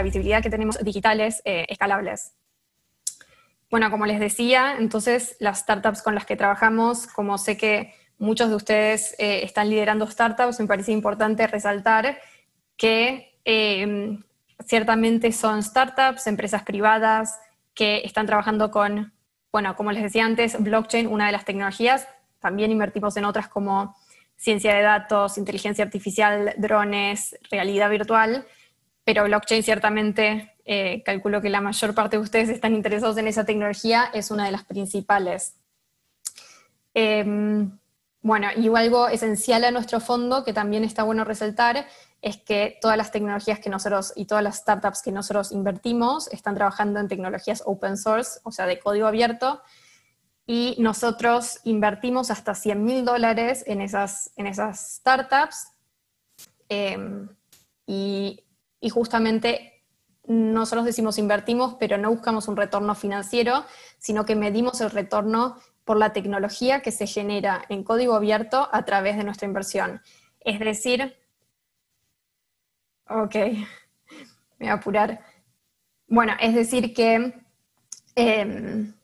la 0.00 0.04
visibilidad 0.04 0.42
que 0.42 0.48
tenemos 0.48 0.82
digitales 0.82 1.42
eh, 1.44 1.66
escalables. 1.68 2.32
Bueno, 3.70 3.90
como 3.90 4.06
les 4.06 4.18
decía, 4.18 4.76
entonces 4.78 5.36
las 5.40 5.60
startups 5.60 6.02
con 6.02 6.14
las 6.14 6.24
que 6.24 6.36
trabajamos, 6.36 7.06
como 7.06 7.36
sé 7.36 7.58
que 7.58 7.92
muchos 8.18 8.48
de 8.48 8.56
ustedes 8.56 9.14
eh, 9.18 9.44
están 9.44 9.68
liderando 9.68 10.06
startups, 10.06 10.58
me 10.58 10.66
parece 10.66 10.92
importante 10.92 11.46
resaltar 11.46 12.18
que 12.78 13.38
eh, 13.44 14.18
ciertamente 14.64 15.32
son 15.32 15.62
startups, 15.62 16.26
empresas 16.26 16.62
privadas 16.62 17.38
que 17.74 18.00
están 18.02 18.24
trabajando 18.26 18.70
con, 18.70 19.12
bueno, 19.52 19.76
como 19.76 19.92
les 19.92 20.02
decía 20.02 20.24
antes, 20.24 20.60
blockchain, 20.60 21.06
una 21.06 21.26
de 21.26 21.32
las 21.32 21.44
tecnologías, 21.44 22.08
también 22.38 22.72
invertimos 22.72 23.18
en 23.18 23.26
otras 23.26 23.48
como 23.48 23.94
ciencia 24.36 24.74
de 24.74 24.80
datos, 24.80 25.36
inteligencia 25.36 25.84
artificial, 25.84 26.54
drones, 26.56 27.38
realidad 27.50 27.90
virtual, 27.90 28.46
pero 29.04 29.24
blockchain 29.24 29.62
ciertamente, 29.62 30.54
eh, 30.64 31.02
calculo 31.04 31.40
que 31.40 31.50
la 31.50 31.60
mayor 31.60 31.94
parte 31.94 32.16
de 32.16 32.22
ustedes 32.22 32.48
están 32.48 32.74
interesados 32.74 33.16
en 33.16 33.28
esa 33.28 33.44
tecnología, 33.44 34.10
es 34.12 34.30
una 34.30 34.46
de 34.46 34.52
las 34.52 34.64
principales. 34.64 35.54
Em, 36.94 37.78
bueno, 38.22 38.48
y 38.56 38.68
algo 38.74 39.08
esencial 39.08 39.64
a 39.64 39.70
nuestro 39.70 40.00
fondo 40.00 40.44
que 40.44 40.52
también 40.52 40.84
está 40.84 41.02
bueno 41.02 41.24
resaltar 41.24 41.86
es 42.20 42.36
que 42.36 42.78
todas 42.80 42.96
las 42.96 43.10
tecnologías 43.10 43.60
que 43.60 43.70
nosotros 43.70 44.12
y 44.14 44.26
todas 44.26 44.44
las 44.44 44.56
startups 44.56 45.02
que 45.02 45.10
nosotros 45.10 45.52
invertimos 45.52 46.28
están 46.32 46.54
trabajando 46.54 47.00
en 47.00 47.08
tecnologías 47.08 47.62
open 47.64 47.96
source, 47.96 48.40
o 48.42 48.52
sea, 48.52 48.66
de 48.66 48.78
código 48.78 49.06
abierto, 49.06 49.62
y 50.46 50.76
nosotros 50.78 51.60
invertimos 51.64 52.30
hasta 52.30 52.54
100 52.54 52.84
mil 52.84 53.04
dólares 53.04 53.64
en 53.66 53.80
esas, 53.80 54.32
en 54.36 54.46
esas 54.48 54.96
startups. 54.96 55.68
Em, 56.68 57.28
y 57.86 58.44
y 58.80 58.88
justamente 58.88 59.84
nosotros 60.26 60.84
decimos 60.84 61.18
invertimos, 61.18 61.74
pero 61.78 61.98
no 61.98 62.10
buscamos 62.10 62.48
un 62.48 62.56
retorno 62.56 62.94
financiero, 62.94 63.64
sino 63.98 64.24
que 64.24 64.36
medimos 64.36 64.80
el 64.80 64.90
retorno 64.90 65.56
por 65.84 65.96
la 65.96 66.12
tecnología 66.12 66.82
que 66.82 66.92
se 66.92 67.06
genera 67.06 67.62
en 67.68 67.82
código 67.82 68.14
abierto 68.14 68.68
a 68.70 68.84
través 68.84 69.16
de 69.16 69.24
nuestra 69.24 69.46
inversión. 69.46 70.02
Es 70.40 70.60
decir, 70.60 71.16
ok, 73.08 73.34
me 73.34 73.66
voy 74.60 74.68
a 74.68 74.74
apurar. 74.74 75.20
Bueno, 76.06 76.34
es 76.40 76.54
decir 76.54 76.94
que 76.94 77.34
em, 78.14 78.94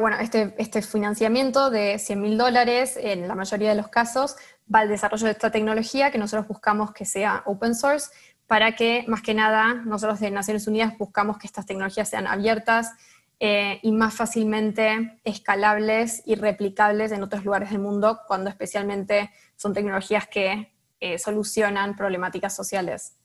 bueno, 0.00 0.18
este, 0.18 0.54
este 0.58 0.82
financiamiento 0.82 1.70
de 1.70 1.98
100 1.98 2.20
mil 2.20 2.38
dólares, 2.38 2.98
en 3.00 3.28
la 3.28 3.34
mayoría 3.34 3.70
de 3.70 3.76
los 3.76 3.88
casos, 3.88 4.36
va 4.72 4.80
al 4.80 4.88
desarrollo 4.88 5.26
de 5.26 5.32
esta 5.32 5.50
tecnología 5.50 6.10
que 6.10 6.18
nosotros 6.18 6.48
buscamos 6.48 6.92
que 6.92 7.04
sea 7.04 7.42
open 7.46 7.74
source, 7.74 8.10
para 8.46 8.72
que, 8.76 9.04
más 9.08 9.22
que 9.22 9.34
nada, 9.34 9.74
nosotros 9.74 10.20
de 10.20 10.30
Naciones 10.30 10.66
Unidas 10.66 10.96
buscamos 10.98 11.38
que 11.38 11.46
estas 11.46 11.66
tecnologías 11.66 12.08
sean 12.08 12.26
abiertas 12.26 12.92
eh, 13.40 13.80
y 13.82 13.92
más 13.92 14.14
fácilmente 14.14 15.20
escalables 15.24 16.22
y 16.24 16.36
replicables 16.36 17.12
en 17.12 17.22
otros 17.22 17.44
lugares 17.44 17.70
del 17.70 17.80
mundo, 17.80 18.20
cuando 18.26 18.48
especialmente 18.48 19.30
son 19.56 19.74
tecnologías 19.74 20.26
que 20.26 20.72
eh, 21.00 21.18
solucionan 21.18 21.96
problemáticas 21.96 22.54
sociales. 22.56 23.16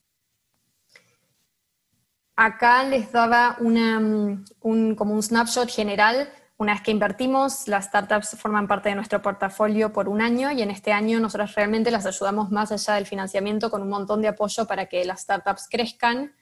Acá 2.36 2.84
les 2.84 3.12
daba 3.12 3.58
mm, 3.60 4.96
como 4.96 5.14
un 5.14 5.24
snapshot 5.24 5.70
general 5.70 6.28
una 6.62 6.74
vez 6.74 6.84
que 6.84 6.92
invertimos, 6.92 7.68
las 7.68 7.86
startups 7.86 8.38
forman 8.38 8.68
parte 8.68 8.90
de 8.90 8.96
nuestro 8.96 9.20
portafolio 9.20 9.92
por 9.92 10.08
un 10.08 10.22
año 10.22 10.52
y 10.52 10.62
en 10.62 10.70
este 10.70 10.92
año 10.92 11.20
nosotros 11.20 11.56
realmente 11.56 11.90
las 11.90 12.06
ayudamos 12.06 12.52
más 12.52 12.72
allá 12.72 12.94
del 12.94 13.08
financiamiento 13.08 13.72
con 13.72 13.82
un 13.82 13.90
montón 13.90 14.22
de 14.22 14.28
apoyo 14.28 14.68
para 14.68 14.86
que 14.86 15.04
las 15.04 15.22
startups 15.22 15.68
crezcan 15.68 16.36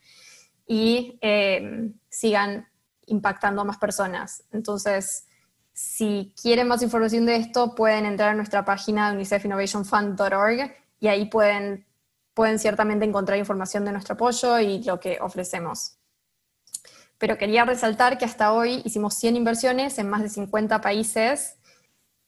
y 0.67 1.17
eh, 1.21 1.93
sigan 2.09 2.67
impactando 3.05 3.61
a 3.61 3.63
más 3.63 3.77
personas. 3.77 4.43
Entonces, 4.51 5.25
si 5.71 6.33
quieren 6.41 6.67
más 6.67 6.81
información 6.81 7.25
de 7.25 7.37
esto, 7.37 7.73
pueden 7.73 8.05
entrar 8.05 8.31
a 8.31 8.35
nuestra 8.35 8.65
página 8.65 9.07
de 9.07 9.15
unicefinnovationfund.org 9.15 10.75
y 10.99 11.07
ahí 11.07 11.29
pueden, 11.29 11.87
pueden 12.33 12.59
ciertamente 12.59 13.05
encontrar 13.05 13.39
información 13.39 13.85
de 13.85 13.93
nuestro 13.93 14.15
apoyo 14.15 14.59
y 14.59 14.83
lo 14.83 14.99
que 14.99 15.17
ofrecemos 15.21 15.98
pero 17.19 17.37
quería 17.37 17.65
resaltar 17.65 18.17
que 18.17 18.25
hasta 18.25 18.53
hoy 18.53 18.81
hicimos 18.85 19.13
100 19.15 19.35
inversiones 19.35 19.99
en 19.99 20.09
más 20.09 20.23
de 20.23 20.29
50 20.29 20.81
países 20.81 21.59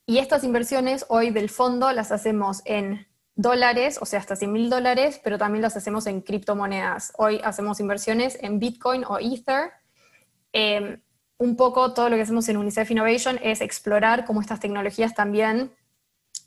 y 0.05 0.17
estas 0.17 0.43
inversiones 0.43 1.05
hoy 1.07 1.31
del 1.31 1.49
fondo 1.49 1.91
las 1.93 2.11
hacemos 2.11 2.61
en 2.65 3.07
dólares, 3.35 3.97
o 4.01 4.05
sea, 4.05 4.19
hasta 4.19 4.35
100 4.35 4.51
mil 4.51 4.69
dólares, 4.69 5.21
pero 5.23 5.37
también 5.37 5.61
las 5.61 5.77
hacemos 5.77 6.05
en 6.07 6.21
criptomonedas. 6.21 7.13
Hoy 7.17 7.39
hacemos 7.43 7.79
inversiones 7.79 8.37
en 8.41 8.59
Bitcoin 8.59 9.05
o 9.05 9.17
Ether. 9.19 9.71
Em, 10.51 11.01
un 11.37 11.55
poco 11.55 11.93
todo 11.93 12.09
lo 12.09 12.17
que 12.17 12.23
hacemos 12.23 12.47
en 12.49 12.57
UNICEF 12.57 12.91
Innovation 12.91 13.39
es 13.41 13.61
explorar 13.61 14.25
cómo 14.25 14.41
estas 14.41 14.59
tecnologías 14.59 15.15
también 15.15 15.73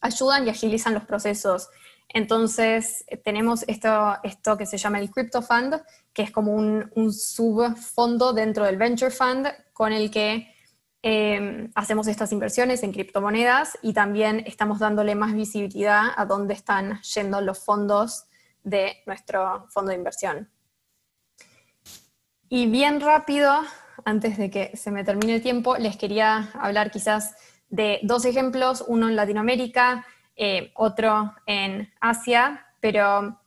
ayudan 0.02 0.46
y 0.46 0.50
agilizan 0.50 0.92
los 0.94 1.04
procesos. 1.04 1.70
Entonces, 2.08 3.04
eh, 3.08 3.16
tenemos 3.16 3.64
esto, 3.66 4.16
esto 4.22 4.56
que 4.56 4.66
se 4.66 4.78
llama 4.78 5.00
el 5.00 5.10
Crypto 5.10 5.42
Fund, 5.42 5.82
que 6.12 6.22
es 6.22 6.30
como 6.30 6.52
un, 6.52 7.12
subfondo 7.12 8.32
dentro 8.32 8.64
del 8.64 8.76
Venture 8.76 9.10
Fund 9.10 9.48
con 9.72 9.92
el 9.92 10.10
que 10.10 10.48
eh, 11.02 11.70
hacemos 11.74 12.06
estas 12.06 12.32
inversiones 12.32 12.82
en 12.82 12.92
criptomonedas 12.92 13.76
y 13.82 13.92
también 13.92 14.42
estamos 14.46 14.78
dándole 14.78 15.14
más 15.14 15.34
visibilidad 15.34 16.06
a 16.16 16.24
dónde 16.24 16.54
están 16.54 17.02
yendo 17.02 17.40
los 17.40 17.58
fondos 17.58 18.24
de 18.62 19.02
nuestro 19.06 19.66
fondo 19.68 19.90
de 19.90 19.96
inversión. 19.96 20.50
Y 22.48 22.66
bien 22.66 23.00
rápido, 23.00 23.52
antes 24.04 24.38
de 24.38 24.50
que 24.50 24.76
se 24.76 24.90
me 24.90 25.04
termine 25.04 25.34
el 25.34 25.42
tiempo, 25.42 25.76
les 25.76 25.96
quería 25.96 26.50
hablar 26.54 26.90
quizás 26.90 27.34
de 27.68 27.98
dos 28.02 28.24
ejemplos, 28.24 28.84
uno 28.86 29.08
en 29.08 29.16
Latinoamérica, 29.16 30.06
eh, 30.36 30.72
otro 30.74 31.34
en 31.46 31.92
Asia, 32.00 32.66
pero 32.80 33.40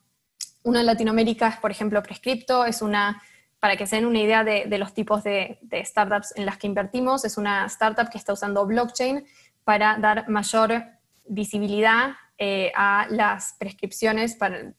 uno 0.63 0.79
en 0.79 0.86
Latinoamérica 0.86 1.48
es, 1.48 1.58
por 1.58 1.72
ejemplo, 1.72 2.01
Prescripto, 2.03 2.65
es 2.65 2.82
una, 2.82 3.22
para 3.60 3.77
que 3.77 3.88
se 3.88 3.98
den 3.98 4.06
una 4.06 4.20
idea 4.20 4.44
de, 4.44 4.77
los 4.77 4.94
tipos 4.94 5.24
de, 5.24 5.60
startups 5.86 6.34
en 6.36 6.46
las 6.46 6.58
que 6.58 6.67
invertimos, 6.67 7.25
es 7.25 7.38
una 7.38 7.65
startup 7.65 8.10
que 8.10 8.17
está 8.17 8.34
usando 8.34 8.65
blockchain 8.65 9.25
para 9.63 9.98
dar 9.98 10.29
mayor 10.29 10.84
visibilidad 11.25 12.12
eh, 12.38 12.72
a 12.75 13.08
las 13.10 13.56
prescripciones, 13.60 14.36
para, 14.36 14.74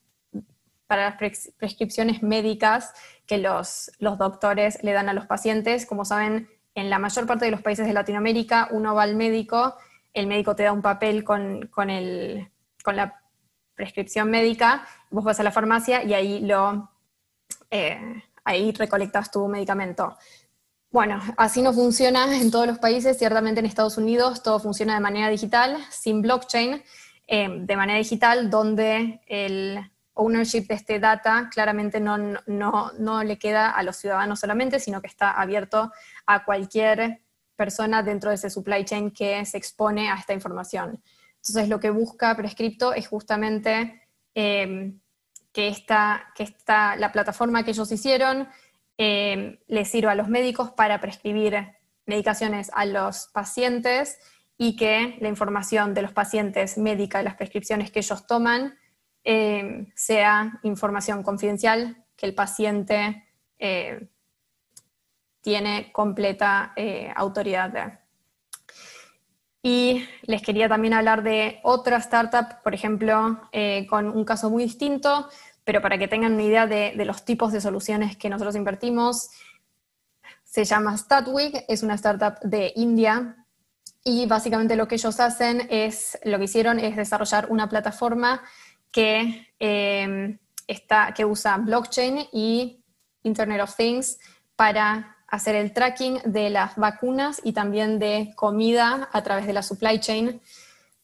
para 0.87 1.11
las 1.11 1.15
prescripciones 1.57 2.23
médicas 2.23 2.93
que 3.27 3.37
los, 3.37 3.91
los 3.99 4.17
doctores 4.17 4.83
le 4.83 4.93
dan 4.93 5.09
a 5.09 5.13
los 5.13 5.27
pacientes. 5.27 5.85
Como 5.85 6.05
saben, 6.05 6.49
en 6.73 6.89
la 6.89 6.97
mayor 6.97 7.27
parte 7.27 7.45
de 7.45 7.51
los 7.51 7.61
países 7.61 7.85
de 7.85 7.93
Latinoamérica 7.93 8.69
uno 8.71 8.95
va 8.95 9.03
al 9.03 9.15
médico, 9.15 9.75
el 10.13 10.27
médico 10.27 10.55
te 10.55 10.63
da 10.63 10.73
un 10.73 10.81
papel 10.81 11.23
con, 11.23 11.67
con, 11.67 11.89
el, 11.89 12.49
con 12.83 12.95
la 12.95 13.21
prescripción 13.75 14.29
médica, 14.29 14.85
vos 15.09 15.23
vas 15.23 15.39
a 15.39 15.43
la 15.43 15.51
farmacia 15.51 16.03
y 16.03 16.13
ahí, 16.13 16.41
lo, 16.41 16.91
eh, 17.71 18.23
ahí 18.43 18.71
recolectas 18.71 19.31
tu 19.31 19.47
medicamento. 19.47 20.17
Bueno, 20.91 21.21
así 21.37 21.61
no 21.61 21.71
funciona 21.71 22.35
en 22.35 22.49
todos 22.49 22.65
los 22.65 22.79
países, 22.79 23.17
ciertamente 23.17 23.59
en 23.59 23.67
Estados 23.67 23.97
Unidos 23.97 24.41
todo 24.41 24.59
funciona 24.59 24.95
de 24.95 24.99
manera 24.99 25.29
digital, 25.29 25.77
sin 25.91 26.21
blockchain, 26.21 26.83
eh, 27.27 27.47
de 27.61 27.75
manera 27.75 27.99
digital, 27.99 28.49
donde 28.49 29.21
el 29.27 29.79
ownership 30.15 30.67
de 30.67 30.73
este 30.73 30.99
data 30.99 31.49
claramente 31.53 31.99
no, 31.99 32.17
no, 32.47 33.23
le 33.23 33.37
queda 33.37 33.69
a 33.69 33.83
los 33.83 33.97
ciudadanos 33.97 34.39
solamente, 34.39 34.79
sino 34.79 34.99
que 34.99 35.07
está 35.07 35.31
abierto 35.31 35.91
a 36.25 36.43
cualquier 36.43 37.21
persona 37.59 38.01
dentro 38.01 38.29
de 38.29 38.37
ese 38.37 38.49
supply 38.49 38.85
chain 38.85 39.11
que 39.11 39.45
se 39.45 39.57
expone 39.57 40.09
a 40.09 40.15
esta 40.15 40.33
información. 40.33 41.03
Entonces 41.35 41.67
lo 41.67 41.79
que 41.81 41.89
busca 41.89 42.35
Prescripto 42.37 42.93
es 42.93 43.05
justamente 43.07 44.01
em, 44.33 44.99
que, 45.51 45.67
esta, 45.67 46.31
que 46.35 46.43
esta, 46.43 46.95
la 46.95 47.11
plataforma 47.11 47.63
que 47.63 47.71
ellos 47.71 47.91
hicieron 47.91 48.47
eh, 48.97 49.59
les 49.67 49.89
sirva 49.89 50.13
a 50.13 50.15
los 50.15 50.29
médicos 50.29 50.71
para 50.71 51.01
prescribir 51.01 51.53
medicaciones 52.05 52.71
a 52.73 52.85
los 52.85 53.27
pacientes 53.33 54.19
y 54.57 54.77
que 54.77 55.17
la 55.19 55.27
información 55.27 55.93
de 55.93 56.01
los 56.01 56.13
pacientes 56.13 56.77
médica 56.77 57.23
las 57.23 57.35
prescripciones 57.35 57.91
que 57.91 57.99
ellos 57.99 58.25
toman 58.25 58.77
eh, 59.25 59.91
sea 59.95 60.59
información 60.63 61.23
confidencial 61.23 62.05
que 62.15 62.25
el 62.25 62.35
paciente 62.35 63.25
eh, 63.57 64.07
tiene 65.41 65.91
completa 65.91 66.73
eh, 66.75 67.11
autoridad 67.15 67.69
de. 67.69 67.99
Y 69.61 70.05
les 70.23 70.41
quería 70.41 70.69
también 70.69 70.93
hablar 70.93 71.21
de 71.21 71.59
otra 71.63 71.97
startup, 71.97 72.61
por 72.63 72.73
ejemplo, 72.73 73.41
con 73.89 74.07
un 74.07 74.23
caso 74.23 74.49
muy 74.49 74.63
distinto, 74.63 75.27
pero 75.69 75.83
para 75.83 75.99
que 75.99 76.07
tengan 76.07 76.33
una 76.33 76.41
idea 76.41 76.65
de, 76.65 76.95
los 77.05 77.25
tipos 77.25 77.51
de 77.51 77.61
soluciones 77.61 78.17
que 78.17 78.27
nosotros 78.27 78.55
invertimos. 78.55 79.29
Se 80.43 80.65
llama 80.65 80.97
Statwig, 80.97 81.63
es 81.67 81.83
una 81.83 81.93
startup 81.93 82.39
de 82.41 82.73
India 82.75 83.45
y 84.03 84.25
básicamente 84.25 84.75
lo 84.75 84.87
que 84.87 84.95
ellos 84.95 85.19
hacen 85.19 85.67
es, 85.69 86.17
lo 86.23 86.39
que 86.39 86.45
hicieron 86.45 86.79
es 86.79 86.95
desarrollar 86.95 87.51
una 87.51 87.69
plataforma 87.69 88.41
que, 88.91 89.53
em, 89.59 90.39
está, 90.65 91.13
que 91.13 91.23
usa 91.23 91.57
blockchain 91.57 92.29
y 92.31 92.83
Internet 93.21 93.61
of 93.61 93.75
Things 93.75 94.17
para 94.55 95.17
hacer 95.31 95.55
el 95.55 95.73
tracking 95.73 96.19
de 96.25 96.49
las 96.49 96.75
vacunas 96.75 97.41
y 97.43 97.53
también 97.53 97.99
de 97.99 98.33
comida 98.35 99.09
a 99.11 99.23
través 99.23 99.45
de 99.45 99.53
la 99.53 99.63
supply 99.63 99.99
chain, 99.99 100.41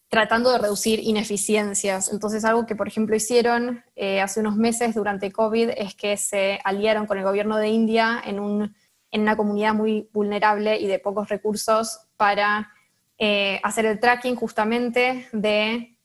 tratando 0.09 0.51
de 0.51 0.57
reducir 0.57 0.99
ineficiencias. 0.99 2.11
Entonces, 2.11 2.45
algo 2.45 2.65
que, 2.65 2.75
por 2.75 2.87
ejemplo, 2.87 3.15
hicieron 3.15 3.83
eh, 3.95 4.21
hace 4.21 4.39
unos 4.39 4.55
meses 4.55 4.95
durante 4.95 5.31
COVID 5.31 5.71
es 5.77 5.95
que 5.95 6.17
se 6.17 6.59
aliaron 6.63 7.05
con 7.05 7.17
el 7.17 7.23
gobierno 7.23 7.57
de 7.57 7.69
India 7.69 8.21
en, 8.23 8.39
un, 8.39 8.75
en 9.11 9.21
una 9.21 9.35
comunidad 9.35 9.73
muy 9.73 10.09
vulnerable 10.13 10.79
y 10.79 10.87
de 10.87 10.99
pocos 10.99 11.29
recursos 11.29 11.99
para 12.17 12.71
eh, 13.17 13.59
hacer 13.63 13.85
el 13.85 13.99
tracking 13.99 14.35
justamente 14.35 15.27
de, 15.31 15.97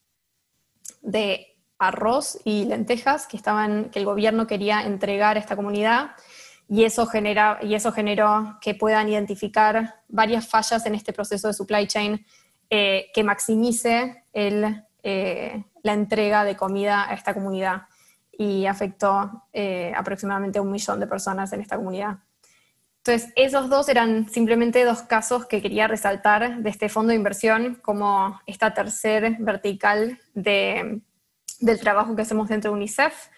de 1.02 1.56
arroz 1.78 2.38
y 2.44 2.64
lentejas 2.66 3.26
que, 3.26 3.36
estaban, 3.36 3.90
que 3.90 3.98
el 3.98 4.04
gobierno 4.04 4.46
quería 4.46 4.82
entregar 4.82 5.36
a 5.36 5.40
esta 5.40 5.56
comunidad 5.56 6.12
y 6.72 6.84
eso, 6.84 7.04
genera, 7.06 7.58
y 7.60 7.74
eso 7.74 7.90
generó 7.90 8.56
que 8.60 8.76
puedan 8.76 9.08
identificar 9.08 10.02
varias 10.08 10.46
fallas 10.46 10.86
en 10.86 10.94
este 10.94 11.12
proceso 11.12 11.48
de 11.48 11.54
supply 11.54 11.88
chain 11.88 12.24
eh, 12.70 13.10
que 13.12 13.24
maximice 13.24 14.22
eh, 14.32 15.64
la 15.82 15.92
entrega 15.92 16.44
de 16.44 16.56
comida 16.56 17.10
a 17.10 17.14
esta 17.14 17.34
comunidad 17.34 17.82
y 18.30 18.66
afectó 18.66 19.48
eh, 19.52 19.92
aproximadamente 19.96 20.60
a 20.60 20.62
un 20.62 20.70
millón 20.70 21.00
de 21.00 21.08
personas 21.08 21.52
en 21.52 21.60
esta 21.60 21.76
comunidad. 21.76 22.18
Entonces, 22.98 23.32
esos 23.34 23.68
dos 23.68 23.88
eran 23.88 24.28
simplemente 24.28 24.84
dos 24.84 25.02
casos 25.02 25.46
que 25.46 25.60
quería 25.60 25.88
resaltar 25.88 26.58
de 26.58 26.70
este 26.70 26.88
fondo 26.88 27.10
de 27.10 27.16
inversión 27.16 27.80
como 27.82 28.40
esta 28.46 28.74
tercer 28.74 29.38
vertical 29.40 30.20
de, 30.34 31.00
del 31.58 31.80
trabajo 31.80 32.14
que 32.14 32.22
hacemos 32.22 32.48
dentro 32.48 32.70
de 32.70 32.76
UNICEF 32.76 33.28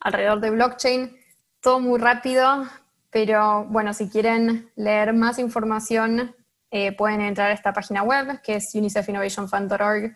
alrededor 0.00 0.40
de 0.40 0.50
blockchain. 0.50 1.17
Todo 1.60 1.80
muy 1.80 1.98
rápido, 1.98 2.64
pero 3.10 3.64
bueno, 3.64 3.92
si 3.92 4.08
quieren 4.08 4.70
leer 4.76 5.12
más 5.12 5.38
información, 5.38 6.34
eh, 6.70 6.92
pueden 6.92 7.20
entrar 7.20 7.50
a 7.50 7.54
esta 7.54 7.72
página 7.72 8.02
web 8.02 8.40
que 8.42 8.56
es 8.56 8.74
unicefinnovationfund.org 8.74 10.14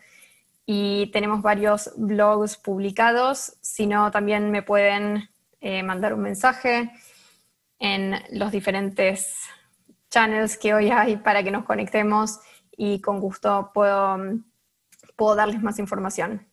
y 0.66 1.10
tenemos 1.12 1.42
varios 1.42 1.90
blogs 1.96 2.56
publicados. 2.56 3.56
Si 3.60 3.86
no, 3.86 4.10
también 4.10 4.50
me 4.50 4.62
pueden 4.62 5.30
eh, 5.60 5.82
mandar 5.82 6.14
un 6.14 6.20
mensaje 6.20 6.92
en 7.78 8.14
los 8.30 8.52
diferentes 8.52 9.36
channels 10.10 10.56
que 10.56 10.74
hoy 10.74 10.90
hay 10.90 11.16
para 11.16 11.42
que 11.42 11.50
nos 11.50 11.64
conectemos 11.64 12.38
y 12.76 13.00
con 13.00 13.18
gusto 13.20 13.70
puedo, 13.74 14.18
darles 15.36 15.62
más 15.62 15.78
información. 15.78 16.46